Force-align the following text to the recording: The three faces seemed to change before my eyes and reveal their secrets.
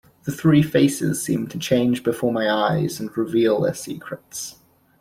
The 0.23 0.31
three 0.31 0.63
faces 0.63 1.21
seemed 1.21 1.51
to 1.51 1.59
change 1.59 2.01
before 2.01 2.33
my 2.33 2.49
eyes 2.49 2.99
and 2.99 3.15
reveal 3.15 3.61
their 3.61 3.75
secrets. 3.75 4.55